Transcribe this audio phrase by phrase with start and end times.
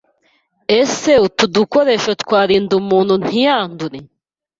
[0.79, 3.99] Ese utu dukoresho twarinda umuntu ntiyandure